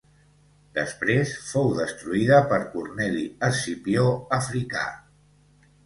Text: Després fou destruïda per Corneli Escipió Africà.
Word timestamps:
Després 0.77 1.33
fou 1.51 1.69
destruïda 1.81 2.41
per 2.55 2.59
Corneli 2.73 3.29
Escipió 3.53 4.11
Africà. 4.43 4.87